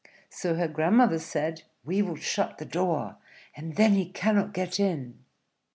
So 0.31 0.55
her 0.55 0.67
grandmother 0.67 1.19
said, 1.19 1.61
"We 1.85 2.01
will 2.01 2.15
shut 2.15 2.57
the 2.57 2.65
door, 2.65 3.17
and 3.55 3.75
then 3.75 3.91
he 3.93 4.09
cannot 4.09 4.51
get 4.51 4.79
in." 4.79 5.19